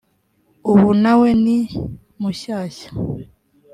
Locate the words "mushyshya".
2.21-2.89